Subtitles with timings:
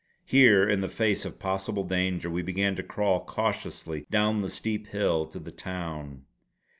[0.25, 4.87] Here in the face of possible danger we began to crawl cautiously down the steep
[4.87, 6.25] hill to the town.